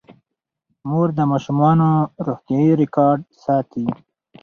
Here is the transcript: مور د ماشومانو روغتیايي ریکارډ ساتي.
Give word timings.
مور 0.89 1.07
د 1.17 1.19
ماشومانو 1.31 1.89
روغتیايي 2.25 2.73
ریکارډ 2.81 3.21
ساتي. 3.43 3.85